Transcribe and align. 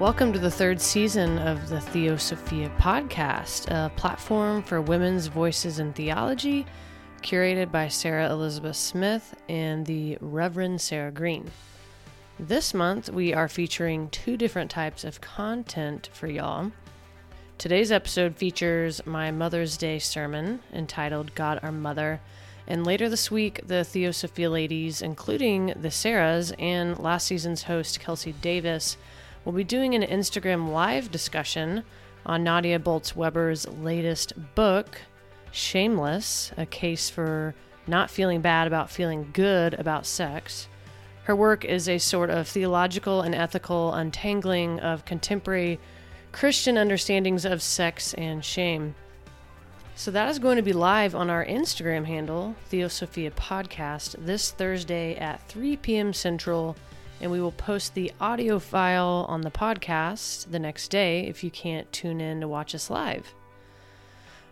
Welcome 0.00 0.32
to 0.32 0.38
the 0.38 0.50
third 0.50 0.80
season 0.80 1.36
of 1.40 1.68
the 1.68 1.78
Theosophia 1.78 2.72
podcast, 2.78 3.68
a 3.68 3.90
platform 3.90 4.62
for 4.62 4.80
women's 4.80 5.26
voices 5.26 5.78
in 5.78 5.92
theology, 5.92 6.64
curated 7.20 7.70
by 7.70 7.88
Sarah 7.88 8.30
Elizabeth 8.30 8.76
Smith 8.76 9.34
and 9.50 9.84
the 9.84 10.16
Reverend 10.22 10.80
Sarah 10.80 11.12
Green. 11.12 11.50
This 12.38 12.72
month, 12.72 13.10
we 13.10 13.34
are 13.34 13.46
featuring 13.46 14.08
two 14.08 14.38
different 14.38 14.70
types 14.70 15.04
of 15.04 15.20
content 15.20 16.08
for 16.14 16.28
y'all. 16.28 16.72
Today's 17.58 17.92
episode 17.92 18.36
features 18.36 19.04
my 19.04 19.30
Mother's 19.30 19.76
Day 19.76 19.98
sermon 19.98 20.60
entitled 20.72 21.34
God 21.34 21.60
Our 21.62 21.72
Mother. 21.72 22.22
And 22.66 22.86
later 22.86 23.10
this 23.10 23.30
week, 23.30 23.60
the 23.66 23.84
Theosophia 23.84 24.48
ladies, 24.48 25.02
including 25.02 25.74
the 25.78 25.88
Sarahs 25.88 26.54
and 26.58 26.98
last 26.98 27.26
season's 27.26 27.64
host, 27.64 28.00
Kelsey 28.00 28.32
Davis, 28.32 28.96
will 29.44 29.52
be 29.52 29.64
doing 29.64 29.94
an 29.94 30.02
Instagram 30.02 30.70
live 30.70 31.10
discussion 31.10 31.84
on 32.26 32.44
Nadia 32.44 32.78
Bolz 32.78 33.14
Weber's 33.16 33.66
latest 33.66 34.32
book, 34.54 35.00
Shameless 35.52 36.52
A 36.56 36.66
Case 36.66 37.08
for 37.08 37.54
Not 37.86 38.10
Feeling 38.10 38.40
Bad 38.40 38.66
About 38.66 38.90
Feeling 38.90 39.30
Good 39.32 39.74
About 39.74 40.06
Sex. 40.06 40.68
Her 41.24 41.34
work 41.36 41.64
is 41.64 41.88
a 41.88 41.98
sort 41.98 42.30
of 42.30 42.48
theological 42.48 43.22
and 43.22 43.34
ethical 43.34 43.92
untangling 43.92 44.80
of 44.80 45.04
contemporary 45.04 45.78
Christian 46.32 46.76
understandings 46.76 47.44
of 47.44 47.62
sex 47.62 48.14
and 48.14 48.44
shame. 48.44 48.94
So 49.96 50.10
that 50.12 50.30
is 50.30 50.38
going 50.38 50.56
to 50.56 50.62
be 50.62 50.72
live 50.72 51.14
on 51.14 51.28
our 51.28 51.44
Instagram 51.44 52.06
handle, 52.06 52.54
Theosophia 52.68 53.30
Podcast, 53.32 54.14
this 54.24 54.50
Thursday 54.50 55.14
at 55.16 55.46
3 55.48 55.76
p.m. 55.76 56.12
Central, 56.12 56.76
and 57.20 57.30
we 57.30 57.40
will 57.40 57.52
post 57.52 57.94
the 57.94 58.12
audio 58.20 58.58
file 58.58 59.26
on 59.28 59.42
the 59.42 59.50
podcast 59.50 60.50
the 60.50 60.58
next 60.58 60.88
day 60.88 61.26
if 61.26 61.44
you 61.44 61.50
can't 61.50 61.92
tune 61.92 62.20
in 62.20 62.40
to 62.40 62.48
watch 62.48 62.74
us 62.74 62.90
live. 62.90 63.34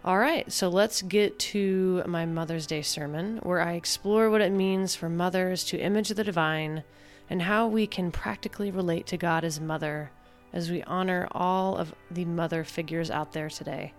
All 0.05 0.19
right, 0.19 0.51
so 0.53 0.69
let's 0.69 1.03
get 1.03 1.39
to 1.41 2.03
my 2.07 2.25
Mother's 2.25 2.67
Day 2.67 2.83
sermon, 2.83 3.39
where 3.43 3.61
I 3.61 3.73
explore 3.73 4.31
what 4.31 4.41
it 4.41 4.53
means 4.53 4.95
for 4.95 5.09
mothers 5.09 5.65
to 5.65 5.79
image 5.79 6.11
the 6.11 6.25
divine 6.25 6.85
and 7.29 7.43
how 7.43 7.67
we 7.67 7.87
can 7.87 8.11
practically 8.11 8.71
relate 8.71 9.07
to 9.09 9.17
God 9.17 9.45
as 9.45 9.61
mother 9.61 10.11
as 10.53 10.71
we 10.71 10.83
honor 10.85 11.29
all 11.33 11.77
of 11.77 11.95
the 12.11 12.25
mother 12.25 12.65
figures 12.65 13.11
out 13.11 13.33
there 13.33 13.51
today. 13.51 13.93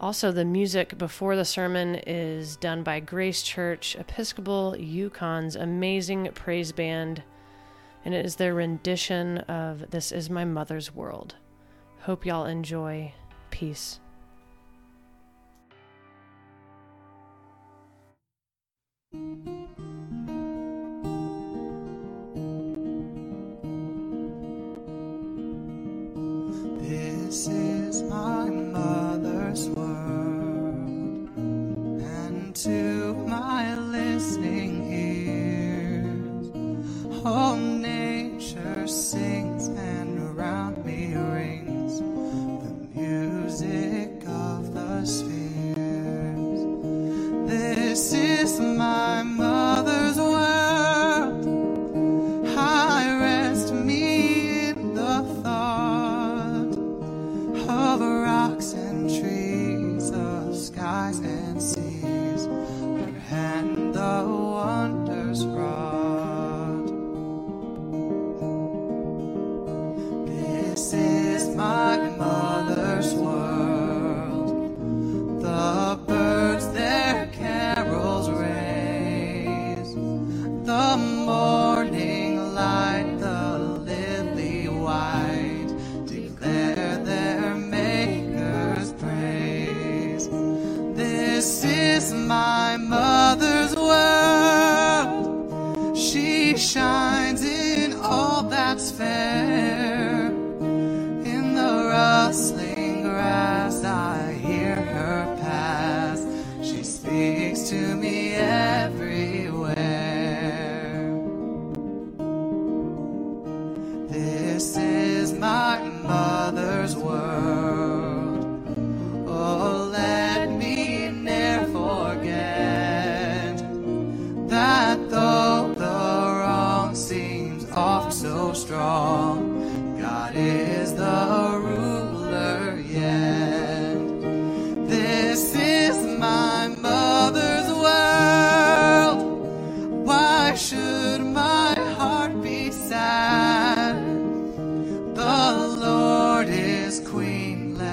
Also, 0.00 0.32
the 0.32 0.44
music 0.44 0.98
before 0.98 1.36
the 1.36 1.44
sermon 1.44 1.94
is 2.06 2.56
done 2.56 2.82
by 2.82 3.00
Grace 3.00 3.42
Church 3.42 3.96
Episcopal 3.96 4.74
Yukon's 4.76 5.56
amazing 5.56 6.28
praise 6.34 6.72
band, 6.72 7.22
and 8.04 8.14
it 8.14 8.26
is 8.26 8.36
their 8.36 8.54
rendition 8.54 9.38
of 9.38 9.90
This 9.90 10.12
Is 10.12 10.28
My 10.28 10.44
Mother's 10.44 10.94
World. 10.94 11.36
Hope 12.00 12.26
y'all 12.26 12.46
enjoy. 12.46 13.12
Peace. 13.50 14.00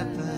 Queen, 0.01 0.30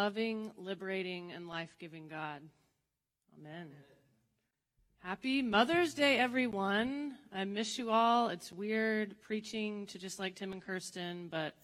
loving, 0.00 0.50
liberating, 0.56 1.30
and 1.30 1.46
life 1.46 1.76
giving 1.78 2.08
God. 2.08 2.40
Amen. 3.38 3.66
Happy 5.00 5.42
Mother's 5.42 5.92
Day, 5.92 6.16
everyone. 6.16 7.16
I 7.34 7.44
miss 7.44 7.76
you 7.76 7.90
all. 7.90 8.30
It's 8.30 8.50
weird 8.50 9.20
preaching 9.20 9.84
to 9.88 9.98
just 9.98 10.18
like 10.18 10.36
Tim 10.36 10.54
and 10.54 10.64
Kirsten, 10.64 11.28
but, 11.30 11.54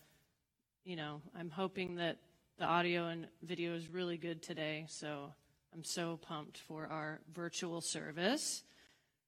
you 0.84 0.96
know, 0.96 1.22
I'm 1.34 1.48
hoping 1.48 1.96
that 1.96 2.18
the 2.58 2.66
audio 2.66 3.06
and 3.06 3.26
video 3.42 3.74
is 3.74 3.88
really 3.88 4.18
good 4.18 4.42
today. 4.42 4.84
So 4.86 5.32
I'm 5.72 5.82
so 5.82 6.18
pumped 6.18 6.58
for 6.58 6.86
our 6.88 7.20
virtual 7.34 7.80
service. 7.80 8.64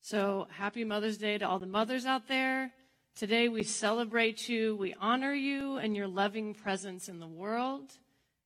So 0.02 0.48
happy 0.50 0.84
Mother's 0.84 1.16
Day 1.16 1.38
to 1.38 1.48
all 1.48 1.58
the 1.58 1.66
mothers 1.66 2.04
out 2.04 2.28
there. 2.28 2.72
Today 3.16 3.48
we 3.48 3.62
celebrate 3.62 4.50
you, 4.50 4.76
we 4.76 4.94
honor 5.00 5.32
you 5.32 5.78
and 5.78 5.96
your 5.96 6.08
loving 6.08 6.52
presence 6.52 7.08
in 7.08 7.20
the 7.20 7.26
world 7.26 7.90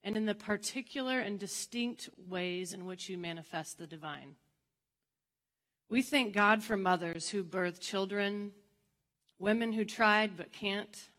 and 0.04 0.16
in 0.16 0.26
the 0.26 0.34
particular 0.34 1.20
and 1.20 1.38
distinct 1.38 2.08
ways 2.28 2.72
in 2.72 2.87
which 2.87 3.08
you 3.08 3.16
manifest 3.16 3.78
the 3.78 3.87
divine. 3.87 4.37
We 5.88 6.02
thank 6.02 6.32
God 6.32 6.62
for 6.62 6.76
mothers 6.76 7.28
who 7.28 7.43
birth 7.43 7.81
children, 7.81 8.52
women 9.38 9.72
who 9.72 9.84
tried 9.84 10.37
but 10.37 10.52
can't, 10.52 11.10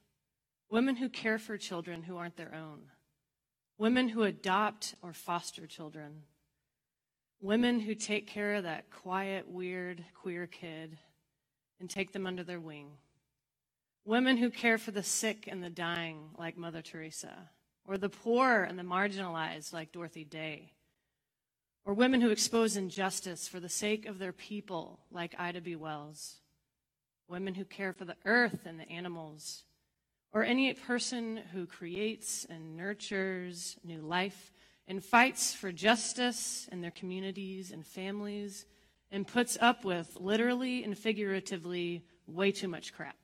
women 0.70 0.96
who 0.96 1.10
care 1.10 1.38
for 1.38 1.58
children 1.58 2.04
who 2.04 2.18
aren't 2.18 2.38
their 2.38 2.54
own, 2.56 2.82
women 3.78 4.10
who 4.10 4.24
adopt 4.24 4.96
or 5.02 5.14
foster 5.14 5.68
children, 5.68 6.24
women 7.40 7.80
who 7.80 7.94
take 7.94 8.26
care 8.26 8.56
of 8.56 8.64
that 8.64 8.90
quiet, 8.90 9.48
weird, 9.48 10.04
queer 10.16 10.48
kid 10.48 10.98
and 11.80 11.90
take 11.90 12.12
them 12.12 12.26
under 12.26 12.44
their 12.44 12.60
wing, 12.60 12.88
women 14.06 14.38
who 14.38 14.50
care 14.50 14.78
for 14.78 14.92
the 14.92 15.04
sick 15.04 15.48
and 15.48 15.64
the 15.64 15.70
dying, 15.70 16.30
like 16.38 16.58
Mother 16.58 16.82
Teresa, 16.82 17.50
or 17.86 17.98
the 17.98 18.10
poor 18.10 18.64
and 18.64 18.78
the 18.78 18.84
marginalized, 18.84 19.74
like 19.74 19.92
Dorothy 19.92 20.24
Day, 20.24 20.74
or 21.86 21.94
women 21.94 22.22
who 22.22 22.30
expose 22.30 22.78
injustice 22.78 23.48
for 23.48 23.60
the 23.60 23.70
sake 23.70 24.06
of 24.06 24.20
their 24.20 24.32
people, 24.32 25.00
like 25.12 25.36
Ida 25.38 25.62
B. 25.62 25.76
Wells, 25.76 26.38
women 27.28 27.56
who 27.56 27.66
care 27.66 27.94
for 27.94 28.06
the 28.06 28.16
earth 28.26 28.66
and 28.66 28.80
the 28.80 28.90
animals, 28.90 29.64
or 30.32 30.44
any 30.44 30.74
person 30.74 31.42
who 31.52 31.66
creates 31.66 32.46
and 32.50 32.76
nurtures 32.76 33.78
new 33.84 34.02
life 34.02 34.52
and 34.88 35.04
fights 35.04 35.54
for 35.54 35.72
justice 35.72 36.68
in 36.72 36.82
their 36.82 36.92
communities 36.92 37.72
and 37.72 37.86
families 37.86 38.66
and 39.12 39.28
puts 39.28 39.58
up 39.62 39.86
with 39.86 40.18
literally 40.20 40.84
and 40.84 40.98
figuratively 40.98 42.04
way 42.28 42.52
too 42.52 42.68
much 42.68 42.94
crap. 42.94 43.16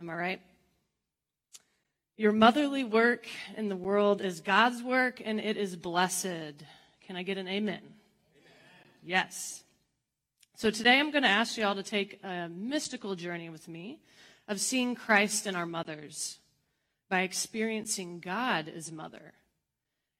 Am 0.00 0.08
I 0.08 0.14
right? 0.14 0.40
Your 2.18 2.32
motherly 2.32 2.84
work 2.84 3.26
in 3.56 3.70
the 3.70 3.76
world 3.76 4.20
is 4.20 4.42
God's 4.42 4.82
work 4.82 5.22
and 5.24 5.40
it 5.40 5.56
is 5.56 5.76
blessed. 5.76 6.62
Can 7.06 7.16
I 7.16 7.22
get 7.22 7.38
an 7.38 7.48
amen? 7.48 7.80
amen. 7.80 7.92
Yes. 9.02 9.64
So 10.54 10.70
today 10.70 11.00
I'm 11.00 11.10
going 11.10 11.22
to 11.22 11.30
ask 11.30 11.56
you 11.56 11.64
all 11.64 11.74
to 11.74 11.82
take 11.82 12.20
a 12.22 12.50
mystical 12.50 13.14
journey 13.14 13.48
with 13.48 13.66
me 13.66 13.98
of 14.46 14.60
seeing 14.60 14.94
Christ 14.94 15.46
in 15.46 15.56
our 15.56 15.64
mothers 15.64 16.38
by 17.08 17.22
experiencing 17.22 18.20
God 18.20 18.68
as 18.68 18.92
mother. 18.92 19.32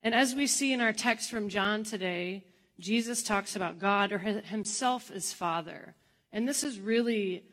And 0.03 0.15
as 0.15 0.35
we 0.35 0.47
see 0.47 0.73
in 0.73 0.81
our 0.81 0.95
text 0.95 1.31
from 1.31 1.51
John 1.51 1.85
today, 1.85 2.43
Jesus 2.81 3.23
talks 3.23 3.55
about 3.55 3.79
God 3.79 4.13
or 4.13 4.19
himself 4.19 5.11
as 5.11 5.35
Father. 5.35 5.95
And 6.33 6.49
this 6.49 6.65
is 6.65 6.81
really 6.81 7.45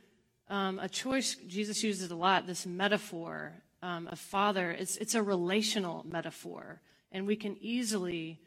um, 0.47 0.79
a 0.79 0.87
choice 0.87 1.35
Jesus 1.35 1.83
uses 1.83 2.09
a 2.09 2.15
lot, 2.15 2.47
this 2.47 2.65
metaphor 2.65 3.51
um, 3.81 4.09
Father. 4.15 4.71
It's, 4.71 4.97
it's 4.97 5.15
a 5.15 5.23
relational 5.23 6.05
metaphor. 6.09 6.81
And 7.11 7.25
we 7.25 7.35
can 7.35 7.57
easily, 7.59 8.39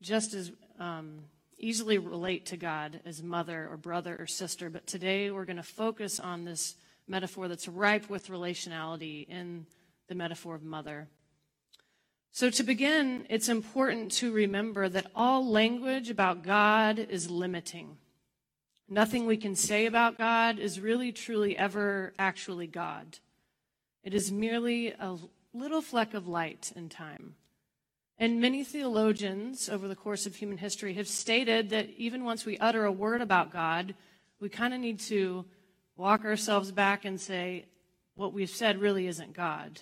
just 0.00 0.34
as 0.34 0.52
um, 0.78 1.20
easily 1.58 1.98
relate 1.98 2.46
to 2.46 2.56
God 2.56 3.00
as 3.04 3.22
mother 3.22 3.68
or 3.70 3.76
brother 3.76 4.16
or 4.18 4.26
sister. 4.26 4.70
But 4.70 4.86
today 4.86 5.30
we're 5.30 5.44
going 5.44 5.56
to 5.56 5.62
focus 5.62 6.20
on 6.20 6.44
this 6.44 6.76
metaphor 7.08 7.48
that's 7.48 7.68
ripe 7.68 8.10
with 8.10 8.28
relationality 8.28 9.28
in 9.28 9.66
the 10.08 10.14
metaphor 10.14 10.54
of 10.54 10.62
mother. 10.62 11.08
So, 12.32 12.50
to 12.50 12.62
begin, 12.62 13.26
it's 13.30 13.48
important 13.48 14.12
to 14.12 14.30
remember 14.30 14.90
that 14.90 15.10
all 15.14 15.48
language 15.48 16.10
about 16.10 16.42
God 16.42 16.98
is 16.98 17.30
limiting. 17.30 17.96
Nothing 18.88 19.24
we 19.24 19.38
can 19.38 19.56
say 19.56 19.86
about 19.86 20.18
God 20.18 20.58
is 20.58 20.78
really, 20.78 21.12
truly 21.12 21.56
ever 21.56 22.12
actually 22.18 22.66
God. 22.66 23.18
It 24.06 24.14
is 24.14 24.30
merely 24.30 24.92
a 24.92 25.16
little 25.52 25.82
fleck 25.82 26.14
of 26.14 26.28
light 26.28 26.72
in 26.76 26.88
time. 26.88 27.34
And 28.18 28.40
many 28.40 28.62
theologians 28.62 29.68
over 29.68 29.88
the 29.88 29.96
course 29.96 30.26
of 30.26 30.36
human 30.36 30.58
history 30.58 30.94
have 30.94 31.08
stated 31.08 31.70
that 31.70 31.90
even 31.96 32.22
once 32.22 32.46
we 32.46 32.56
utter 32.58 32.84
a 32.84 32.92
word 32.92 33.20
about 33.20 33.52
God, 33.52 33.96
we 34.38 34.48
kind 34.48 34.72
of 34.72 34.78
need 34.78 35.00
to 35.00 35.44
walk 35.96 36.24
ourselves 36.24 36.70
back 36.70 37.04
and 37.04 37.20
say, 37.20 37.64
what 38.14 38.32
we've 38.32 38.48
said 38.48 38.80
really 38.80 39.08
isn't 39.08 39.32
God. 39.32 39.80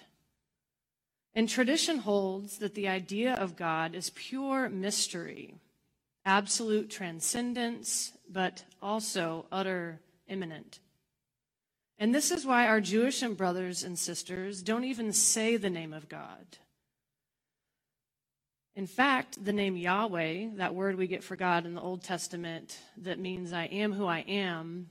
And 1.35 1.47
tradition 1.47 1.99
holds 1.99 2.57
that 2.61 2.75
the 2.75 2.89
idea 2.89 3.35
of 3.35 3.57
God 3.57 3.95
is 3.95 4.09
pure 4.09 4.71
mystery, 4.71 5.57
absolute 6.25 6.89
transcendence, 6.89 8.13
but 8.27 8.65
also 8.81 9.45
utter 9.53 10.01
immanent. 10.29 10.81
And 11.99 12.15
this 12.15 12.31
is 12.31 12.45
why 12.45 12.67
our 12.67 12.81
Jewish 12.81 13.23
and 13.23 13.37
brothers 13.37 13.85
and 13.85 13.99
sisters 13.99 14.63
don't 14.63 14.85
even 14.85 15.13
say 15.13 15.57
the 15.57 15.71
name 15.71 15.93
of 15.93 16.09
God. 16.09 16.59
In 18.77 18.87
fact, 18.89 19.45
the 19.45 19.53
name 19.53 19.77
Yahweh, 19.77 20.57
that 20.57 20.75
word 20.75 20.97
we 20.97 21.07
get 21.07 21.23
for 21.23 21.37
God 21.37 21.65
in 21.65 21.75
the 21.75 21.81
Old 21.81 22.03
Testament 22.03 22.77
that 22.97 23.21
means 23.21 23.53
I 23.53 23.67
am 23.67 23.93
who 23.93 24.07
I 24.07 24.21
am, 24.21 24.89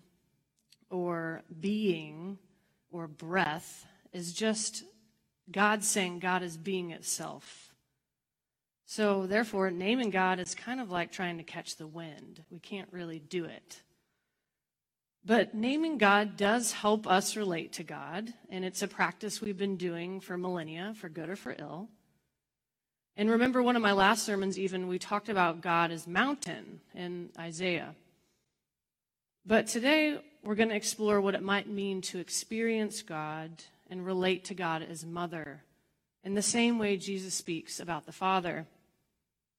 or 0.90 1.44
being, 1.60 2.38
or 2.92 3.08
breath, 3.08 3.86
is 4.14 4.32
just 4.32 4.86
God 5.52 5.84
saying 5.84 6.20
God 6.20 6.44
is 6.44 6.56
being 6.56 6.92
itself. 6.92 7.74
So, 8.86 9.28
therefore, 9.28 9.72
naming 9.72 10.12
God 10.12 10.40
is 10.40 10.56
kind 10.56 10.80
of 10.80 10.92
like 10.92 11.12
trying 11.12 11.38
to 11.38 11.44
catch 11.44 11.76
the 11.76 11.88
wind. 11.88 12.44
We 12.50 12.60
can't 12.60 12.88
really 12.92 13.20
do 13.20 13.44
it. 13.44 13.82
But 15.26 15.54
naming 15.54 15.98
God 15.98 16.36
does 16.36 16.74
help 16.74 17.08
us 17.08 17.38
relate 17.38 17.72
to 17.74 17.84
God, 17.84 18.34
and 18.50 18.66
it's 18.66 18.82
a 18.82 18.88
practice 18.88 19.40
we've 19.40 19.58
been 19.58 19.78
doing 19.78 20.20
for 20.20 20.38
millennia, 20.38 20.94
for 20.98 21.08
good 21.08 21.30
or 21.30 21.38
for 21.38 21.56
ill. 21.58 21.88
And 23.16 23.30
remember, 23.30 23.64
one 23.64 23.76
of 23.76 23.82
my 23.82 23.94
last 23.94 24.26
sermons, 24.26 24.60
even, 24.60 24.88
we 24.88 25.00
talked 25.00 25.30
about 25.30 25.62
God 25.62 25.92
as 25.92 26.08
mountain 26.08 26.82
in 26.94 27.30
Isaiah. 27.40 27.96
But 29.46 29.68
today, 29.68 30.20
we're 30.44 30.56
going 30.56 30.70
to 30.70 30.76
explore 30.76 31.22
what 31.22 31.36
it 31.36 31.44
might 31.44 31.70
mean 31.70 32.02
to 32.02 32.20
experience 32.20 33.02
God 33.02 33.64
and 33.90 34.06
relate 34.06 34.46
to 34.46 34.54
God 34.54 34.82
as 34.82 35.06
mother 35.06 35.64
in 36.24 36.34
the 36.34 36.42
same 36.42 36.80
way 36.80 36.98
Jesus 36.98 37.34
speaks 37.34 37.80
about 37.80 38.06
the 38.06 38.12
Father. 38.12 38.66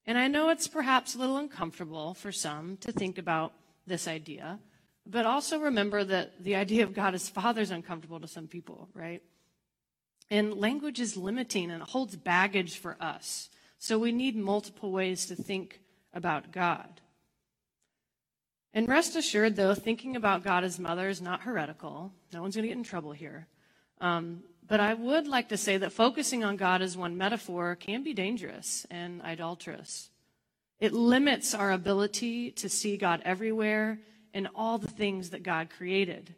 And 0.05 0.17
I 0.17 0.27
know 0.27 0.49
it's 0.49 0.67
perhaps 0.67 1.15
a 1.15 1.17
little 1.17 1.37
uncomfortable 1.37 2.13
for 2.13 2.31
some 2.31 2.77
to 2.77 2.91
think 2.91 3.17
about 3.17 3.53
this 3.87 4.07
idea, 4.07 4.59
but 5.05 5.25
also 5.25 5.59
remember 5.59 6.03
that 6.03 6.43
the 6.43 6.55
idea 6.55 6.83
of 6.83 6.93
God 6.93 7.13
as 7.13 7.29
Father 7.29 7.61
is 7.61 7.71
uncomfortable 7.71 8.19
to 8.19 8.27
some 8.27 8.47
people, 8.47 8.89
right? 8.93 9.21
And 10.29 10.55
language 10.55 10.99
is 10.99 11.15
limiting 11.15 11.69
and 11.69 11.83
holds 11.83 12.15
baggage 12.15 12.77
for 12.77 12.97
us. 12.99 13.49
So 13.77 13.99
we 13.99 14.11
need 14.11 14.35
multiple 14.35 14.91
ways 14.91 15.27
to 15.27 15.35
think 15.35 15.79
about 16.13 16.51
God. 16.51 17.01
And 18.73 18.89
rest 18.89 19.15
assured, 19.15 19.55
though, 19.55 19.75
thinking 19.75 20.15
about 20.15 20.43
God 20.43 20.63
as 20.63 20.79
mother 20.79 21.07
is 21.07 21.21
not 21.21 21.41
heretical. 21.41 22.11
No 22.33 22.41
one's 22.41 22.55
going 22.55 22.63
to 22.63 22.67
get 22.67 22.77
in 22.77 22.83
trouble 22.83 23.11
here. 23.11 23.47
Um, 24.01 24.43
but 24.67 24.79
I 24.79 24.95
would 24.95 25.27
like 25.27 25.49
to 25.49 25.57
say 25.57 25.77
that 25.77 25.93
focusing 25.93 26.43
on 26.43 26.57
God 26.57 26.81
as 26.81 26.97
one 26.97 27.17
metaphor 27.17 27.75
can 27.75 28.03
be 28.03 28.13
dangerous 28.13 28.85
and 28.89 29.21
idolatrous. 29.21 30.09
It 30.79 30.91
limits 30.91 31.53
our 31.53 31.71
ability 31.71 32.51
to 32.51 32.67
see 32.67 32.97
God 32.97 33.21
everywhere 33.23 33.99
in 34.35 34.49
all 34.53 34.77
the 34.77 34.87
things 34.87 35.29
that 35.29 35.43
God 35.43 35.69
created. 35.69 36.35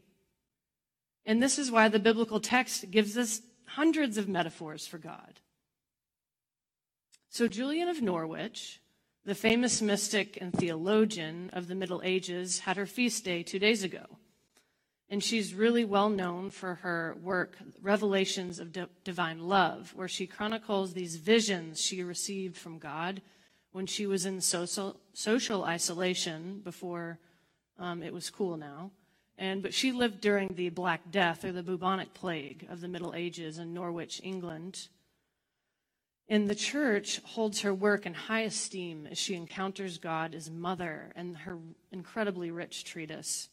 And 1.25 1.41
this 1.41 1.57
is 1.57 1.71
why 1.71 1.89
the 1.89 1.99
biblical 1.99 2.39
text 2.39 2.89
gives 2.91 3.17
us 3.17 3.41
hundreds 3.65 4.17
of 4.17 4.29
metaphors 4.29 4.85
for 4.85 4.99
God. 4.99 5.41
So, 7.29 7.47
Julian 7.47 7.89
of 7.89 8.01
Norwich, 8.01 8.79
the 9.25 9.35
famous 9.35 9.81
mystic 9.81 10.37
and 10.39 10.53
theologian 10.53 11.49
of 11.53 11.67
the 11.67 11.75
Middle 11.75 12.01
Ages, 12.05 12.59
had 12.59 12.77
her 12.77 12.85
feast 12.85 13.25
day 13.25 13.41
two 13.41 13.59
days 13.59 13.83
ago. 13.83 14.05
And 15.09 15.23
she's 15.23 15.55
really 15.55 15.83
well 15.83 16.09
known 16.09 16.51
for 16.51 16.75
her 16.75 17.17
work, 17.21 17.57
Revelations 17.81 18.59
of 18.59 18.77
Divine 19.03 19.39
Love, 19.39 19.93
where 19.95 20.07
she 20.07 20.27
chronicles 20.27 20.93
these 20.93 21.15
visions 21.15 21.81
she 21.81 22.03
received 22.03 22.57
from 22.57 22.77
God 22.77 23.21
when 23.71 23.87
she 23.87 24.05
was 24.05 24.25
in 24.25 24.39
social, 24.39 24.99
social 25.13 25.63
isolation 25.63 26.61
before 26.63 27.19
um, 27.79 28.03
it 28.03 28.13
was 28.13 28.29
cool 28.29 28.57
now. 28.57 28.91
And, 29.37 29.61
but 29.61 29.73
she 29.73 29.91
lived 29.91 30.19
during 30.21 30.55
the 30.55 30.69
Black 30.69 31.11
Death 31.11 31.45
or 31.45 31.51
the 31.51 31.61
bubonic 31.61 32.13
plague 32.13 32.67
of 32.69 32.81
the 32.81 32.87
Middle 32.87 33.13
Ages 33.13 33.59
in 33.59 33.73
Norwich, 33.73 34.19
England. 34.23 34.87
And 36.27 36.49
the 36.49 36.55
church 36.55 37.21
holds 37.23 37.61
her 37.61 37.73
work 37.73 38.05
in 38.05 38.13
high 38.13 38.41
esteem 38.41 39.07
as 39.09 39.17
she 39.17 39.35
encounters 39.35 39.99
God 39.99 40.33
as 40.33 40.49
mother 40.49 41.13
and 41.15 41.37
her 41.37 41.57
incredibly 41.91 42.51
rich 42.51 42.83
treatise. 42.83 43.49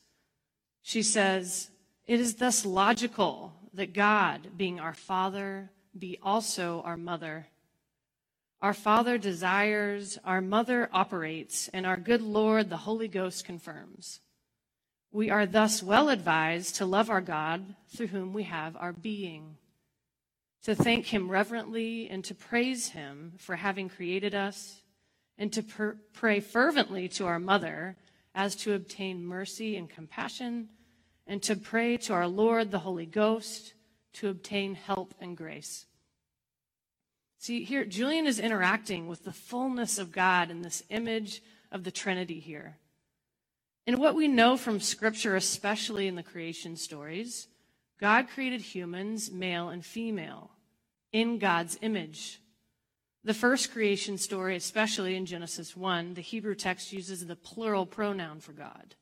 She 0.82 1.02
says, 1.02 1.70
It 2.06 2.18
is 2.18 2.36
thus 2.36 2.64
logical 2.64 3.52
that 3.74 3.92
God, 3.92 4.56
being 4.56 4.80
our 4.80 4.94
Father, 4.94 5.70
be 5.96 6.18
also 6.22 6.82
our 6.84 6.96
mother. 6.96 7.46
Our 8.64 8.72
Father 8.72 9.18
desires, 9.18 10.18
our 10.24 10.40
mother 10.40 10.88
operates, 10.90 11.68
and 11.74 11.84
our 11.84 11.98
good 11.98 12.22
Lord, 12.22 12.70
the 12.70 12.78
Holy 12.78 13.08
Ghost, 13.08 13.44
confirms. 13.44 14.20
We 15.12 15.28
are 15.28 15.44
thus 15.44 15.82
well 15.82 16.08
advised 16.08 16.76
to 16.76 16.86
love 16.86 17.10
our 17.10 17.20
God 17.20 17.74
through 17.90 18.06
whom 18.06 18.32
we 18.32 18.44
have 18.44 18.74
our 18.78 18.94
being, 18.94 19.58
to 20.62 20.74
thank 20.74 21.04
Him 21.04 21.30
reverently 21.30 22.08
and 22.08 22.24
to 22.24 22.34
praise 22.34 22.88
Him 22.88 23.34
for 23.36 23.56
having 23.56 23.90
created 23.90 24.34
us, 24.34 24.80
and 25.36 25.52
to 25.52 25.62
pr- 25.62 25.98
pray 26.14 26.40
fervently 26.40 27.06
to 27.08 27.26
our 27.26 27.38
mother 27.38 27.98
as 28.34 28.56
to 28.56 28.72
obtain 28.72 29.26
mercy 29.26 29.76
and 29.76 29.90
compassion 29.90 30.70
and 31.26 31.42
to 31.42 31.54
pray 31.54 31.98
to 31.98 32.14
our 32.14 32.28
Lord, 32.28 32.70
the 32.70 32.78
Holy 32.78 33.04
Ghost, 33.04 33.74
to 34.14 34.30
obtain 34.30 34.74
help 34.74 35.14
and 35.20 35.36
grace. 35.36 35.84
See, 37.44 37.62
here, 37.62 37.84
Julian 37.84 38.26
is 38.26 38.40
interacting 38.40 39.06
with 39.06 39.24
the 39.24 39.30
fullness 39.30 39.98
of 39.98 40.10
God 40.10 40.50
in 40.50 40.62
this 40.62 40.82
image 40.88 41.42
of 41.70 41.84
the 41.84 41.90
Trinity 41.90 42.40
here. 42.40 42.78
And 43.86 43.98
what 43.98 44.14
we 44.14 44.28
know 44.28 44.56
from 44.56 44.80
Scripture, 44.80 45.36
especially 45.36 46.06
in 46.06 46.14
the 46.14 46.22
creation 46.22 46.74
stories, 46.74 47.48
God 48.00 48.28
created 48.30 48.62
humans, 48.62 49.30
male 49.30 49.68
and 49.68 49.84
female, 49.84 50.52
in 51.12 51.38
God's 51.38 51.78
image. 51.82 52.40
The 53.24 53.34
first 53.34 53.72
creation 53.72 54.16
story, 54.16 54.56
especially 54.56 55.14
in 55.14 55.26
Genesis 55.26 55.76
1, 55.76 56.14
the 56.14 56.22
Hebrew 56.22 56.54
text 56.54 56.94
uses 56.94 57.26
the 57.26 57.36
plural 57.36 57.84
pronoun 57.84 58.40
for 58.40 58.52
God. 58.52 58.94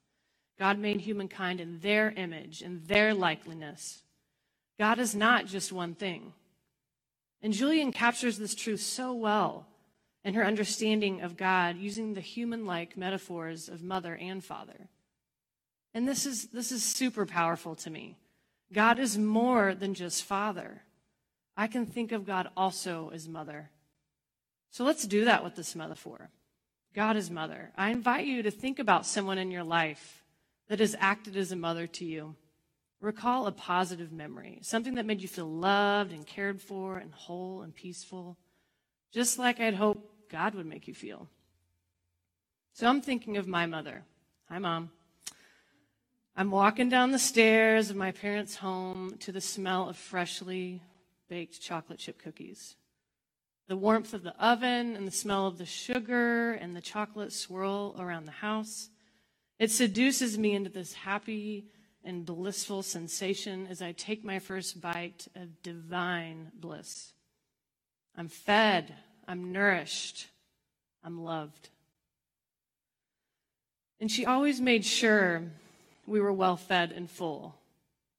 God 0.58 0.80
made 0.80 1.02
humankind 1.02 1.60
in 1.60 1.78
their 1.78 2.10
image, 2.10 2.60
in 2.60 2.82
their 2.86 3.14
likeness. 3.14 4.02
God 4.80 4.98
is 4.98 5.14
not 5.14 5.46
just 5.46 5.70
one 5.70 5.94
thing. 5.94 6.32
And 7.42 7.52
Julian 7.52 7.92
captures 7.92 8.38
this 8.38 8.54
truth 8.54 8.80
so 8.80 9.12
well 9.12 9.66
in 10.24 10.34
her 10.34 10.44
understanding 10.44 11.20
of 11.20 11.36
God 11.36 11.76
using 11.76 12.14
the 12.14 12.20
human 12.20 12.64
like 12.64 12.96
metaphors 12.96 13.68
of 13.68 13.82
mother 13.82 14.14
and 14.14 14.42
father. 14.42 14.88
And 15.94 16.08
this 16.08 16.24
is, 16.24 16.46
this 16.46 16.70
is 16.72 16.84
super 16.84 17.26
powerful 17.26 17.74
to 17.76 17.90
me. 17.90 18.16
God 18.72 18.98
is 18.98 19.18
more 19.18 19.74
than 19.74 19.94
just 19.94 20.24
father. 20.24 20.82
I 21.56 21.66
can 21.66 21.84
think 21.84 22.12
of 22.12 22.24
God 22.24 22.48
also 22.56 23.10
as 23.12 23.28
mother. 23.28 23.70
So 24.70 24.84
let's 24.84 25.06
do 25.06 25.26
that 25.26 25.44
with 25.44 25.54
this 25.54 25.74
metaphor. 25.74 26.30
God 26.94 27.16
is 27.16 27.30
mother. 27.30 27.72
I 27.76 27.90
invite 27.90 28.26
you 28.26 28.42
to 28.42 28.50
think 28.50 28.78
about 28.78 29.04
someone 29.04 29.38
in 29.38 29.50
your 29.50 29.64
life 29.64 30.22
that 30.68 30.80
has 30.80 30.96
acted 30.98 31.36
as 31.36 31.52
a 31.52 31.56
mother 31.56 31.86
to 31.86 32.04
you. 32.04 32.36
Recall 33.02 33.48
a 33.48 33.52
positive 33.52 34.12
memory, 34.12 34.60
something 34.62 34.94
that 34.94 35.04
made 35.04 35.20
you 35.20 35.26
feel 35.26 35.50
loved 35.50 36.12
and 36.12 36.24
cared 36.24 36.62
for 36.62 36.98
and 36.98 37.12
whole 37.12 37.62
and 37.62 37.74
peaceful, 37.74 38.38
just 39.10 39.40
like 39.40 39.58
I'd 39.58 39.74
hope 39.74 40.08
God 40.30 40.54
would 40.54 40.66
make 40.66 40.86
you 40.86 40.94
feel. 40.94 41.28
So 42.74 42.86
I'm 42.86 43.02
thinking 43.02 43.36
of 43.36 43.48
my 43.48 43.66
mother. 43.66 44.04
Hi, 44.48 44.60
Mom. 44.60 44.92
I'm 46.36 46.52
walking 46.52 46.88
down 46.88 47.10
the 47.10 47.18
stairs 47.18 47.90
of 47.90 47.96
my 47.96 48.12
parents' 48.12 48.54
home 48.54 49.16
to 49.18 49.32
the 49.32 49.40
smell 49.40 49.88
of 49.88 49.96
freshly 49.96 50.80
baked 51.28 51.60
chocolate 51.60 51.98
chip 51.98 52.22
cookies. 52.22 52.76
The 53.66 53.76
warmth 53.76 54.14
of 54.14 54.22
the 54.22 54.40
oven 54.40 54.94
and 54.94 55.08
the 55.08 55.12
smell 55.12 55.48
of 55.48 55.58
the 55.58 55.66
sugar 55.66 56.52
and 56.52 56.76
the 56.76 56.80
chocolate 56.80 57.32
swirl 57.32 57.96
around 57.98 58.26
the 58.26 58.30
house. 58.30 58.90
It 59.58 59.72
seduces 59.72 60.38
me 60.38 60.54
into 60.54 60.70
this 60.70 60.92
happy 60.92 61.66
and 62.04 62.26
blissful 62.26 62.82
sensation 62.82 63.66
as 63.68 63.80
I 63.80 63.92
take 63.92 64.24
my 64.24 64.38
first 64.38 64.80
bite 64.80 65.28
of 65.34 65.62
divine 65.62 66.50
bliss. 66.54 67.12
I'm 68.16 68.28
fed, 68.28 68.94
I'm 69.26 69.52
nourished, 69.52 70.28
I'm 71.04 71.22
loved. 71.22 71.68
And 74.00 74.10
she 74.10 74.26
always 74.26 74.60
made 74.60 74.84
sure 74.84 75.44
we 76.06 76.20
were 76.20 76.32
well 76.32 76.56
fed 76.56 76.92
and 76.92 77.10
full. 77.10 77.54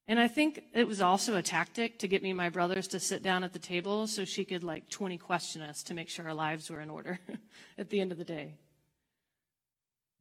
And 0.07 0.19
I 0.19 0.27
think 0.27 0.63
it 0.73 0.87
was 0.87 1.01
also 1.01 1.35
a 1.35 1.41
tactic 1.41 1.99
to 1.99 2.07
get 2.07 2.23
me 2.23 2.31
and 2.31 2.37
my 2.37 2.49
brothers 2.49 2.87
to 2.89 2.99
sit 2.99 3.23
down 3.23 3.43
at 3.43 3.53
the 3.53 3.59
table 3.59 4.07
so 4.07 4.25
she 4.25 4.43
could 4.43 4.63
like 4.63 4.89
20 4.89 5.17
question 5.17 5.61
us 5.61 5.83
to 5.83 5.93
make 5.93 6.09
sure 6.09 6.27
our 6.27 6.33
lives 6.33 6.69
were 6.69 6.81
in 6.81 6.89
order 6.89 7.19
at 7.77 7.89
the 7.89 8.01
end 8.01 8.11
of 8.11 8.17
the 8.17 8.25
day. 8.25 8.55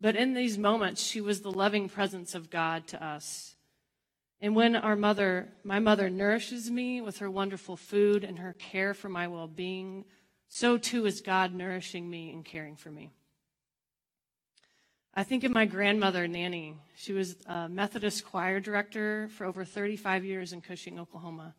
But 0.03 0.17
in 0.17 0.35
these 0.35 0.59
moments, 0.59 1.01
she 1.01 1.21
was 1.21 1.41
the 1.43 1.53
loving 1.53 1.89
presence 1.89 2.35
of 2.35 2.51
God 2.51 2.89
to 2.89 3.03
us. 3.03 3.55
And 4.41 4.57
when 4.57 4.75
our 4.75 4.97
mother, 4.97 5.49
my 5.63 5.79
mother 5.79 6.11
nourishes 6.11 6.69
me 6.69 7.01
with 7.01 7.19
her 7.19 7.31
wonderful 7.31 7.77
food 7.77 8.25
and 8.25 8.41
her 8.41 8.55
care 8.55 8.95
for 8.95 9.09
my 9.09 9.29
well 9.29 9.47
being, 9.47 10.05
so 10.49 10.77
too 10.77 11.07
is 11.07 11.21
God 11.21 11.55
nourishing 11.55 12.11
me 12.11 12.33
and 12.33 12.45
caring 12.45 12.75
for 12.75 12.91
me. 12.91 13.13
I 15.15 15.23
think 15.23 15.45
of 15.45 15.53
my 15.53 15.67
grandmother, 15.67 16.27
Nanny. 16.27 16.75
She 16.97 17.13
was 17.13 17.37
a 17.47 17.69
Methodist 17.69 18.25
choir 18.25 18.59
director 18.59 19.29
for 19.29 19.45
over 19.45 19.65
35 19.65 20.25
years 20.25 20.53
in 20.53 20.63
Cushing, 20.63 20.99
Oklahoma. 20.99 21.55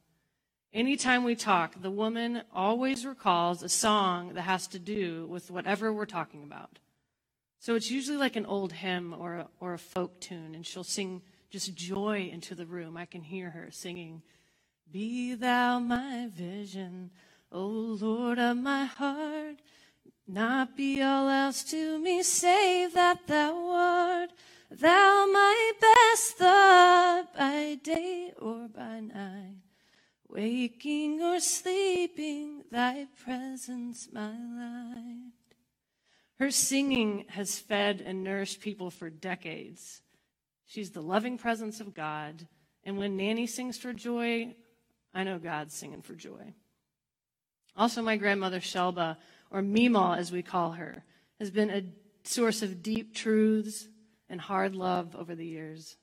Anytime 0.73 1.23
we 1.23 1.35
talk, 1.35 1.81
the 1.81 1.91
woman 1.91 2.41
always 2.53 3.05
recalls 3.05 3.63
a 3.63 3.69
song 3.69 4.33
that 4.33 4.41
has 4.41 4.67
to 4.67 4.79
do 4.79 5.27
with 5.27 5.49
whatever 5.49 5.93
we're 5.93 6.05
talking 6.05 6.43
about. 6.43 6.79
So 7.63 7.75
it's 7.75 7.89
usually 7.89 8.17
like 8.17 8.35
an 8.35 8.45
old 8.45 8.73
hymn 8.73 9.15
or 9.17 9.35
a, 9.35 9.47
or 9.61 9.73
a 9.73 9.79
folk 9.79 10.19
tune, 10.19 10.53
and 10.53 10.65
she'll 10.65 10.83
sing 10.83 11.21
just 11.49 11.73
joy 11.73 12.29
into 12.29 12.55
the 12.55 12.65
room. 12.65 12.97
I 12.97 13.05
can 13.05 13.21
hear 13.21 13.51
her 13.51 13.71
singing, 13.71 14.21
Be 14.91 15.33
thou 15.35 15.79
my 15.79 16.27
vision, 16.29 17.11
O 17.53 17.65
Lord 17.65 18.37
of 18.37 18.57
my 18.57 18.83
heart. 18.83 19.61
Not 20.27 20.75
be 20.75 21.01
all 21.01 21.29
else 21.29 21.63
to 21.71 21.99
me 21.99 22.21
save 22.21 22.95
that 22.95 23.27
thou 23.27 23.69
art, 23.69 24.31
thou 24.69 25.25
my 25.31 25.71
best 25.79 26.33
thought 26.33 27.33
by 27.33 27.79
day 27.81 28.33
or 28.41 28.67
by 28.67 28.99
night. 28.99 29.55
Waking 30.27 31.21
or 31.21 31.39
sleeping, 31.39 32.63
thy 32.69 33.07
presence 33.23 34.09
my 34.11 34.35
light. 34.35 35.42
Her 36.39 36.51
singing 36.51 37.25
has 37.29 37.59
fed 37.59 38.01
and 38.01 38.23
nourished 38.23 38.59
people 38.59 38.89
for 38.89 39.09
decades. 39.09 40.01
She's 40.65 40.91
the 40.91 41.01
loving 41.01 41.37
presence 41.37 41.79
of 41.79 41.93
God. 41.93 42.47
And 42.83 42.97
when 42.97 43.17
Nanny 43.17 43.47
sings 43.47 43.77
for 43.77 43.93
joy, 43.93 44.55
I 45.13 45.23
know 45.23 45.37
God's 45.37 45.75
singing 45.75 46.01
for 46.01 46.15
joy. 46.15 46.53
Also, 47.75 48.01
my 48.01 48.17
grandmother, 48.17 48.59
Shelba, 48.59 49.17
or 49.51 49.61
Mima 49.61 50.15
as 50.17 50.31
we 50.31 50.41
call 50.41 50.71
her, 50.71 51.03
has 51.39 51.51
been 51.51 51.69
a 51.69 51.83
source 52.23 52.61
of 52.61 52.83
deep 52.83 53.13
truths 53.13 53.87
and 54.29 54.41
hard 54.41 54.75
love 54.75 55.15
over 55.15 55.35
the 55.35 55.45
years. 55.45 55.97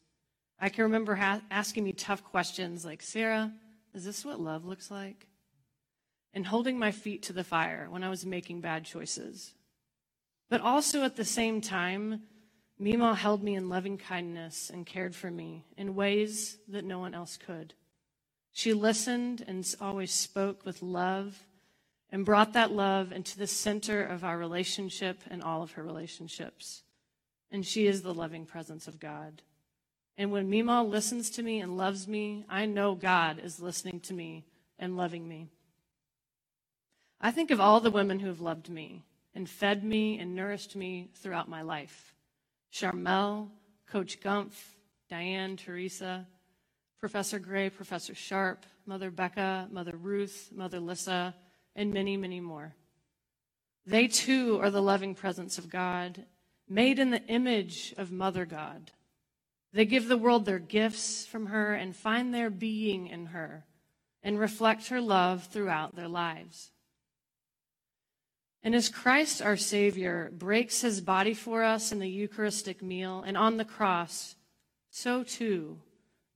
I 0.60 0.68
can 0.68 0.84
remember 0.84 1.14
ha- 1.14 1.42
asking 1.50 1.84
me 1.84 1.92
tough 1.92 2.22
questions 2.22 2.84
like, 2.84 3.02
Sarah, 3.02 3.52
is 3.94 4.04
this 4.04 4.24
what 4.24 4.40
love 4.40 4.64
looks 4.64 4.90
like? 4.90 5.26
And 6.32 6.46
holding 6.46 6.78
my 6.78 6.92
feet 6.92 7.24
to 7.24 7.32
the 7.32 7.42
fire 7.42 7.88
when 7.90 8.04
I 8.04 8.10
was 8.10 8.24
making 8.24 8.60
bad 8.60 8.84
choices. 8.84 9.54
But 10.50 10.60
also 10.60 11.04
at 11.04 11.16
the 11.16 11.24
same 11.24 11.60
time, 11.60 12.22
Mima 12.78 13.14
held 13.14 13.42
me 13.42 13.54
in 13.54 13.68
loving 13.68 13.96
kindness 13.96 14.68
and 14.68 14.84
cared 14.84 15.14
for 15.14 15.30
me 15.30 15.64
in 15.76 15.94
ways 15.94 16.58
that 16.68 16.84
no 16.84 16.98
one 16.98 17.14
else 17.14 17.36
could. 17.36 17.72
She 18.52 18.74
listened 18.74 19.44
and 19.46 19.64
always 19.80 20.12
spoke 20.12 20.64
with 20.66 20.82
love 20.82 21.46
and 22.10 22.24
brought 22.24 22.52
that 22.54 22.72
love 22.72 23.12
into 23.12 23.38
the 23.38 23.46
center 23.46 24.02
of 24.02 24.24
our 24.24 24.36
relationship 24.36 25.20
and 25.30 25.40
all 25.40 25.62
of 25.62 25.72
her 25.72 25.84
relationships. 25.84 26.82
And 27.52 27.64
she 27.64 27.86
is 27.86 28.02
the 28.02 28.14
loving 28.14 28.44
presence 28.44 28.88
of 28.88 28.98
God. 28.98 29.42
And 30.18 30.32
when 30.32 30.50
Mima 30.50 30.82
listens 30.82 31.30
to 31.30 31.42
me 31.44 31.60
and 31.60 31.76
loves 31.76 32.08
me, 32.08 32.44
I 32.48 32.66
know 32.66 32.96
God 32.96 33.38
is 33.38 33.60
listening 33.60 34.00
to 34.00 34.14
me 34.14 34.46
and 34.80 34.96
loving 34.96 35.28
me. 35.28 35.48
I 37.20 37.30
think 37.30 37.52
of 37.52 37.60
all 37.60 37.78
the 37.78 37.90
women 37.90 38.18
who 38.18 38.28
have 38.28 38.40
loved 38.40 38.68
me 38.68 39.04
and 39.40 39.48
fed 39.48 39.82
me 39.82 40.18
and 40.18 40.34
nourished 40.34 40.76
me 40.76 41.08
throughout 41.14 41.48
my 41.48 41.62
life. 41.62 42.14
Charmel, 42.70 43.48
Coach 43.90 44.20
Gumpf, 44.20 44.52
Diane, 45.08 45.56
Teresa, 45.56 46.26
Professor 46.98 47.38
Gray, 47.38 47.70
Professor 47.70 48.14
Sharp, 48.14 48.66
Mother 48.84 49.10
Becca, 49.10 49.66
Mother 49.70 49.96
Ruth, 49.96 50.50
Mother 50.54 50.78
Lissa, 50.78 51.34
and 51.74 51.90
many, 51.90 52.18
many 52.18 52.38
more. 52.38 52.74
They 53.86 54.08
too 54.08 54.60
are 54.60 54.70
the 54.70 54.82
loving 54.82 55.14
presence 55.14 55.56
of 55.56 55.70
God, 55.70 56.26
made 56.68 56.98
in 56.98 57.08
the 57.08 57.24
image 57.24 57.94
of 57.96 58.12
Mother 58.12 58.44
God. 58.44 58.90
They 59.72 59.86
give 59.86 60.06
the 60.06 60.18
world 60.18 60.44
their 60.44 60.58
gifts 60.58 61.24
from 61.24 61.46
her 61.46 61.72
and 61.72 61.96
find 61.96 62.34
their 62.34 62.50
being 62.50 63.06
in 63.06 63.24
her 63.24 63.64
and 64.22 64.38
reflect 64.38 64.88
her 64.88 65.00
love 65.00 65.44
throughout 65.44 65.96
their 65.96 66.08
lives. 66.08 66.72
And 68.62 68.74
as 68.74 68.88
Christ 68.88 69.40
our 69.40 69.56
Savior 69.56 70.30
breaks 70.36 70.82
his 70.82 71.00
body 71.00 71.32
for 71.32 71.64
us 71.64 71.92
in 71.92 71.98
the 71.98 72.08
Eucharistic 72.08 72.82
meal 72.82 73.24
and 73.26 73.36
on 73.36 73.56
the 73.56 73.64
cross, 73.64 74.36
so 74.90 75.22
too 75.22 75.78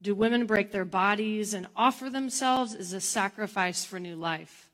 do 0.01 0.15
women 0.15 0.45
break 0.45 0.71
their 0.71 0.85
bodies 0.85 1.55
and 1.55 1.67
offer 1.75 2.11
themselves 2.11 2.75
as 2.75 2.93
a 2.93 3.01
sacrifice 3.01 3.85
for 3.85 3.99
new 3.99 4.17
life. 4.17 4.71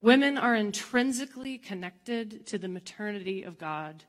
Women 0.00 0.38
are 0.38 0.54
intrinsically 0.54 1.58
connected 1.58 2.46
to 2.46 2.58
the 2.58 2.68
maternity 2.68 3.42
of 3.42 3.58
God 3.58 4.04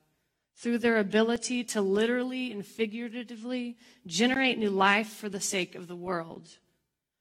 through 0.56 0.78
their 0.78 0.98
ability 0.98 1.64
to 1.66 1.82
literally 1.82 2.52
and 2.52 2.66
figuratively 2.66 3.78
generate 4.08 4.58
new 4.58 4.70
life 4.70 5.10
for 5.10 5.28
the 5.28 5.42
sake 5.42 5.76
of 5.76 5.88
the 5.88 5.96
world. 5.96 6.48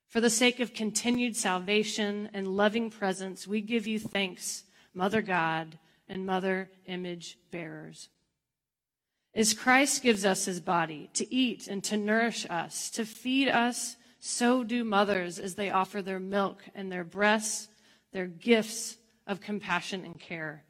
For 0.06 0.20
the 0.20 0.30
sake 0.30 0.60
of 0.60 0.74
continued 0.74 1.36
salvation 1.36 2.30
and 2.32 2.56
loving 2.56 2.90
presence, 2.90 3.46
we 3.46 3.60
give 3.60 3.86
you 3.86 3.98
thanks 3.98 4.64
Mother 4.94 5.22
God, 5.22 5.78
and 6.08 6.26
Mother 6.26 6.70
image 6.86 7.38
bearers. 7.50 8.08
As 9.34 9.54
Christ 9.54 10.02
gives 10.02 10.24
us 10.24 10.44
his 10.44 10.60
body 10.60 11.08
to 11.14 11.34
eat 11.34 11.66
and 11.66 11.82
to 11.84 11.96
nourish 11.96 12.46
us, 12.50 12.90
to 12.90 13.06
feed 13.06 13.48
us, 13.48 13.96
so 14.20 14.62
do 14.62 14.84
mothers 14.84 15.38
as 15.38 15.54
they 15.54 15.70
offer 15.70 16.02
their 16.02 16.20
milk 16.20 16.62
and 16.74 16.92
their 16.92 17.04
breasts, 17.04 17.68
their 18.12 18.26
gifts 18.26 18.98
of 19.26 19.40
compassion 19.40 20.04
and 20.04 20.20
care. 20.20 20.64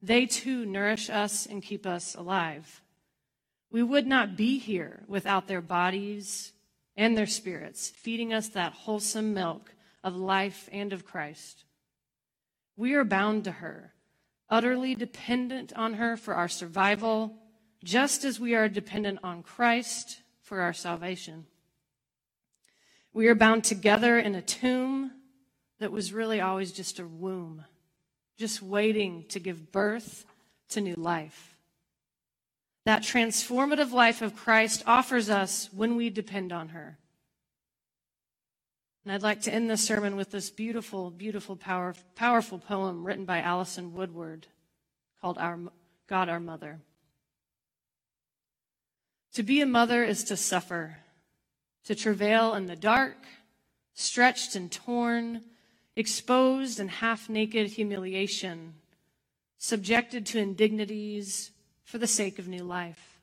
They 0.00 0.26
too 0.26 0.64
nourish 0.64 1.10
us 1.10 1.46
and 1.46 1.62
keep 1.62 1.86
us 1.86 2.14
alive. 2.14 2.82
We 3.70 3.82
would 3.82 4.06
not 4.06 4.36
be 4.36 4.58
here 4.58 5.02
without 5.08 5.48
their 5.48 5.60
bodies 5.60 6.52
and 6.96 7.16
their 7.16 7.26
spirits, 7.26 7.90
feeding 7.90 8.32
us 8.32 8.48
that 8.50 8.72
wholesome 8.72 9.34
milk 9.34 9.74
of 10.04 10.14
life 10.14 10.68
and 10.70 10.92
of 10.92 11.04
Christ. 11.04 11.63
We 12.76 12.94
are 12.94 13.04
bound 13.04 13.44
to 13.44 13.52
her, 13.52 13.92
utterly 14.48 14.94
dependent 14.94 15.72
on 15.74 15.94
her 15.94 16.16
for 16.16 16.34
our 16.34 16.48
survival, 16.48 17.36
just 17.82 18.24
as 18.24 18.40
we 18.40 18.54
are 18.54 18.68
dependent 18.68 19.20
on 19.22 19.42
Christ 19.42 20.22
for 20.42 20.60
our 20.60 20.72
salvation. 20.72 21.46
We 23.12 23.28
are 23.28 23.34
bound 23.34 23.62
together 23.62 24.18
in 24.18 24.34
a 24.34 24.42
tomb 24.42 25.12
that 25.78 25.92
was 25.92 26.12
really 26.12 26.40
always 26.40 26.72
just 26.72 26.98
a 26.98 27.06
womb, 27.06 27.64
just 28.36 28.60
waiting 28.60 29.24
to 29.28 29.38
give 29.38 29.70
birth 29.70 30.24
to 30.70 30.80
new 30.80 30.96
life. 30.96 31.56
That 32.84 33.02
transformative 33.02 33.92
life 33.92 34.20
of 34.20 34.36
Christ 34.36 34.82
offers 34.86 35.30
us 35.30 35.68
when 35.72 35.96
we 35.96 36.10
depend 36.10 36.52
on 36.52 36.70
her. 36.70 36.98
And 39.04 39.12
I'd 39.12 39.22
like 39.22 39.42
to 39.42 39.52
end 39.52 39.68
this 39.68 39.84
sermon 39.84 40.16
with 40.16 40.30
this 40.30 40.48
beautiful, 40.48 41.10
beautiful, 41.10 41.56
power, 41.56 41.94
powerful 42.14 42.58
poem 42.58 43.04
written 43.04 43.26
by 43.26 43.40
Alison 43.40 43.92
Woodward 43.92 44.46
called 45.20 45.36
our, 45.36 45.58
God 46.06 46.28
Our 46.28 46.40
Mother. 46.40 46.80
To 49.34 49.42
be 49.42 49.60
a 49.60 49.66
mother 49.66 50.04
is 50.04 50.24
to 50.24 50.36
suffer, 50.36 50.98
to 51.84 51.94
travail 51.94 52.54
in 52.54 52.66
the 52.66 52.76
dark, 52.76 53.26
stretched 53.92 54.54
and 54.54 54.72
torn, 54.72 55.42
exposed 55.96 56.80
and 56.80 56.90
half 56.90 57.28
naked 57.28 57.66
humiliation, 57.66 58.74
subjected 59.58 60.24
to 60.26 60.38
indignities, 60.38 61.50
for 61.84 61.98
the 61.98 62.06
sake 62.06 62.38
of 62.38 62.48
new 62.48 62.64
life. 62.64 63.20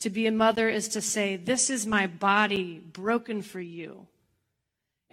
To 0.00 0.10
be 0.10 0.26
a 0.26 0.32
mother 0.32 0.68
is 0.68 0.88
to 0.88 1.00
say, 1.00 1.36
This 1.36 1.70
is 1.70 1.86
my 1.86 2.06
body 2.06 2.78
broken 2.78 3.42
for 3.42 3.60
you. 3.60 4.06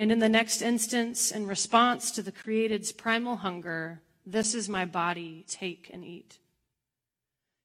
And 0.01 0.12
in 0.12 0.17
the 0.17 0.29
next 0.29 0.63
instance, 0.63 1.29
in 1.29 1.46
response 1.46 2.10
to 2.10 2.24
the 2.24 2.31
created's 2.31 2.91
primal 2.91 3.36
hunger, 3.36 4.01
This 4.25 4.55
is 4.55 4.67
my 4.67 4.84
body, 4.84 5.46
take 5.48 5.91
and 5.93 6.03
eat. 6.03 6.39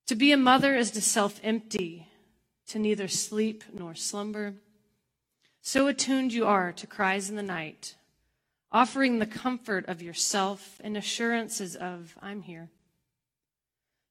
To 0.09 0.15
be 0.15 0.33
a 0.33 0.37
mother 0.37 0.77
is 0.77 0.91
to 0.91 1.01
self 1.01 1.41
empty, 1.43 2.09
to 2.69 2.79
neither 2.79 3.09
sleep 3.09 3.65
nor 3.73 3.95
slumber. 3.95 4.53
So 5.63 5.87
attuned 5.87 6.35
you 6.35 6.45
are 6.45 6.73
to 6.73 6.87
cries 6.87 7.31
in 7.31 7.37
the 7.37 7.43
night, 7.43 7.95
offering 8.71 9.19
the 9.19 9.25
comfort 9.25 9.87
of 9.89 10.03
yourself 10.03 10.79
and 10.85 10.95
assurances 10.95 11.75
of, 11.75 12.19
I'm 12.21 12.43
here. 12.43 12.69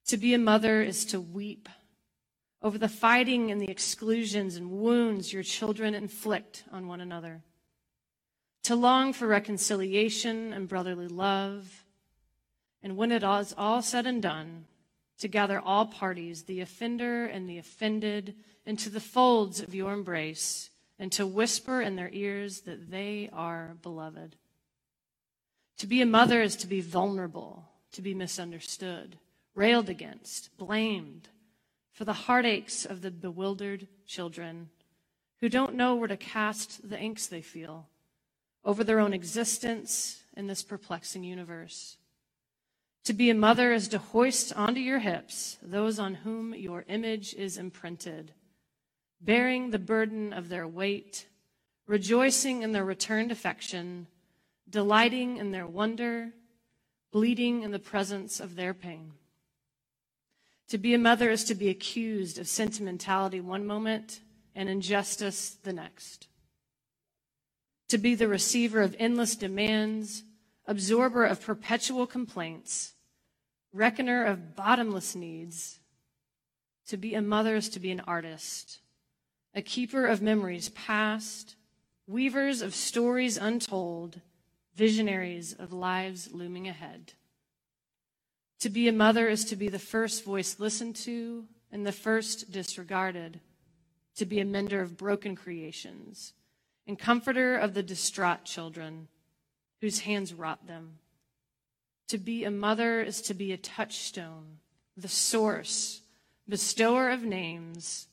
To 0.07 0.17
be 0.17 0.33
a 0.33 0.39
mother 0.39 0.81
is 0.81 1.05
to 1.05 1.21
weep 1.21 1.69
over 2.63 2.79
the 2.79 2.89
fighting 2.89 3.51
and 3.51 3.61
the 3.61 3.69
exclusions 3.69 4.55
and 4.55 4.71
wounds 4.71 5.31
your 5.31 5.43
children 5.43 5.93
inflict 5.93 6.63
on 6.71 6.87
one 6.87 7.01
another. 7.01 7.43
To 8.65 8.75
long 8.75 9.13
for 9.13 9.27
reconciliation 9.27 10.51
and 10.51 10.67
brotherly 10.67 11.07
love. 11.07 11.85
And 12.81 12.97
when 12.97 13.11
it 13.11 13.21
is 13.21 13.53
all 13.55 13.83
said 13.83 14.07
and 14.07 14.23
done, 14.23 14.65
to 15.19 15.27
gather 15.27 15.59
all 15.59 15.85
parties, 15.85 16.43
the 16.43 16.61
offender 16.61 17.25
and 17.25 17.47
the 17.47 17.59
offended, 17.59 18.33
into 18.65 18.89
the 18.89 18.99
folds 18.99 19.59
of 19.59 19.75
your 19.75 19.93
embrace, 19.93 20.71
and 20.97 21.11
to 21.11 21.27
whisper 21.27 21.79
in 21.79 21.95
their 21.95 22.09
ears 22.11 22.61
that 22.61 22.89
they 22.89 23.29
are 23.31 23.75
beloved. 23.83 24.35
To 25.77 25.85
be 25.85 26.01
a 26.01 26.05
mother 26.07 26.41
is 26.41 26.55
to 26.55 26.67
be 26.67 26.81
vulnerable, 26.81 27.69
to 27.91 28.01
be 28.01 28.15
misunderstood 28.15 29.19
railed 29.53 29.89
against, 29.89 30.57
blamed 30.57 31.29
for 31.93 32.03
the 32.03 32.13
heartaches 32.13 32.83
of 32.83 33.03
the 33.03 33.11
bewildered 33.11 33.87
children 34.07 34.69
who 35.39 35.49
don't 35.49 35.75
know 35.75 35.93
where 35.93 36.07
to 36.07 36.17
cast 36.17 36.89
the 36.89 36.97
angst 36.97 37.29
they 37.29 37.43
feel 37.43 37.89
over 38.65 38.83
their 38.83 38.99
own 38.99 39.13
existence 39.13 40.23
in 40.35 40.47
this 40.47 40.63
perplexing 40.63 41.23
universe. 41.23 41.97
To 43.05 43.13
be 43.13 43.29
a 43.29 43.35
mother 43.35 43.71
is 43.71 43.87
to 43.89 43.99
hoist 43.99 44.51
onto 44.53 44.81
your 44.81 44.99
hips 44.99 45.57
those 45.61 45.99
on 45.99 46.15
whom 46.15 46.55
your 46.55 46.83
image 46.87 47.35
is 47.35 47.57
imprinted, 47.57 48.33
bearing 49.21 49.69
the 49.69 49.79
burden 49.79 50.33
of 50.33 50.49
their 50.49 50.67
weight, 50.67 51.27
rejoicing 51.85 52.63
in 52.63 52.71
their 52.71 52.83
returned 52.83 53.31
affection, 53.31 54.07
delighting 54.67 55.37
in 55.37 55.51
their 55.51 55.67
wonder, 55.67 56.31
bleeding 57.11 57.61
in 57.61 57.69
the 57.69 57.79
presence 57.79 58.39
of 58.39 58.55
their 58.55 58.73
pain. 58.73 59.11
To 60.69 60.79
be 60.79 60.95
a 60.95 60.99
mother 60.99 61.29
is 61.29 61.43
to 61.45 61.55
be 61.55 61.69
accused 61.69 62.39
of 62.39 62.47
sentimentality 62.47 63.39
one 63.39 63.67
moment 63.67 64.21
and 64.55 64.67
injustice 64.67 65.51
the 65.63 65.73
next. 65.73 66.27
To 67.89 67.97
be 67.97 68.15
the 68.15 68.27
receiver 68.27 68.81
of 68.81 68.95
endless 68.97 69.35
demands, 69.35 70.23
absorber 70.65 71.23
of 71.23 71.41
perpetual 71.41 72.07
complaints, 72.07 72.93
reckoner 73.71 74.23
of 74.25 74.55
bottomless 74.55 75.15
needs. 75.15 75.79
To 76.87 76.97
be 76.97 77.13
a 77.13 77.21
mother 77.21 77.55
is 77.55 77.69
to 77.69 77.79
be 77.79 77.91
an 77.91 78.01
artist, 78.01 78.79
a 79.53 79.61
keeper 79.61 80.07
of 80.07 80.21
memories 80.21 80.69
past, 80.69 81.55
weavers 82.07 82.61
of 82.61 82.73
stories 82.73 83.37
untold, 83.37 84.19
visionaries 84.75 85.53
of 85.53 85.71
lives 85.71 86.29
looming 86.31 86.67
ahead. 86.67 87.13
To 88.59 88.69
be 88.69 88.87
a 88.87 88.93
mother 88.93 89.27
is 89.27 89.45
to 89.45 89.55
be 89.55 89.69
the 89.69 89.79
first 89.79 90.23
voice 90.23 90.59
listened 90.59 90.95
to 90.97 91.45
and 91.71 91.85
the 91.85 91.91
first 91.91 92.51
disregarded, 92.51 93.39
to 94.15 94.25
be 94.25 94.39
a 94.39 94.45
mender 94.45 94.81
of 94.81 94.97
broken 94.97 95.35
creations 95.35 96.33
and 96.87 96.99
comforter 96.99 97.55
of 97.55 97.73
the 97.73 97.83
distraught 97.83 98.43
children 98.45 99.07
whose 99.81 100.01
hands 100.01 100.33
wrought 100.33 100.67
them. 100.67 100.99
To 102.09 102.17
be 102.17 102.43
a 102.43 102.51
mother 102.51 103.01
is 103.01 103.21
to 103.23 103.33
be 103.33 103.51
a 103.51 103.57
touchstone, 103.57 104.59
the 104.95 105.07
source, 105.07 106.01
bestower 106.47 107.09
of 107.09 107.23
names, 107.23 108.07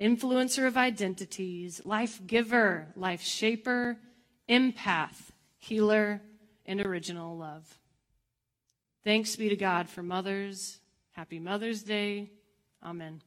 influencer 0.00 0.66
of 0.66 0.76
identities, 0.76 1.80
life 1.84 2.20
giver, 2.26 2.88
life 2.96 3.22
shaper, 3.22 3.96
empath, 4.48 5.30
healer, 5.58 6.20
and 6.66 6.80
original 6.80 7.36
love. 7.36 7.78
Thanks 9.04 9.36
be 9.36 9.48
to 9.48 9.56
God 9.56 9.88
for 9.88 10.02
mothers. 10.02 10.78
Happy 11.12 11.38
Mother's 11.38 11.82
Day. 11.82 12.30
Amen. 12.82 13.22